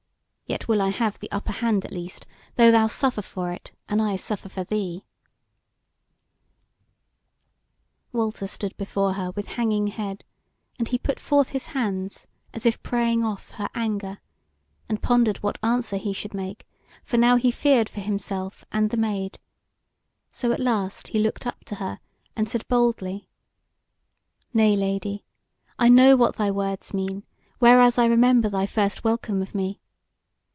Yet 0.51 0.67
will 0.67 0.81
I 0.81 0.89
have 0.89 1.17
the 1.17 1.31
upper 1.31 1.53
hand 1.53 1.85
at 1.85 1.93
least, 1.93 2.25
though 2.55 2.71
thou 2.71 2.85
suffer 2.87 3.21
for 3.21 3.53
it, 3.53 3.71
and 3.87 4.01
I 4.01 4.17
suffer 4.17 4.49
for 4.49 4.65
thee." 4.65 5.05
Walter 8.11 8.47
stood 8.47 8.75
before 8.75 9.13
her 9.13 9.31
with 9.31 9.47
hanging 9.47 9.87
head, 9.87 10.25
and 10.77 10.89
he 10.89 10.97
put 10.97 11.21
forth 11.21 11.51
his 11.51 11.67
hands 11.67 12.27
as 12.53 12.65
if 12.65 12.83
praying 12.83 13.23
off 13.23 13.51
her 13.51 13.69
anger, 13.73 14.17
and 14.89 15.01
pondered 15.01 15.37
what 15.37 15.57
answer 15.63 15.95
he 15.95 16.11
should 16.11 16.33
make; 16.33 16.67
for 17.01 17.15
now 17.15 17.37
he 17.37 17.49
feared 17.49 17.87
for 17.87 18.01
himself 18.01 18.65
and 18.73 18.89
the 18.89 18.97
Maid; 18.97 19.39
so 20.31 20.51
at 20.51 20.59
last 20.59 21.07
he 21.07 21.19
looked 21.19 21.47
up 21.47 21.63
to 21.63 21.75
her, 21.75 22.01
and 22.35 22.49
said 22.49 22.67
boldly: 22.67 23.29
"Nay, 24.53 24.75
Lady, 24.75 25.23
I 25.79 25.87
know 25.87 26.17
what 26.17 26.35
thy 26.35 26.51
words 26.51 26.93
mean, 26.93 27.23
whereas 27.59 27.97
I 27.97 28.05
remember 28.05 28.49
thy 28.49 28.65
first 28.65 29.05
welcome 29.05 29.41
of 29.41 29.55
me. 29.55 29.77